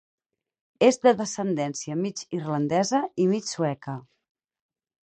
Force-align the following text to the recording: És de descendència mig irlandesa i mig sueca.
És 0.87 0.97
de 1.03 1.13
descendència 1.19 1.99
mig 2.01 2.25
irlandesa 2.39 3.05
i 3.27 3.31
mig 3.37 3.49
sueca. 3.55 3.99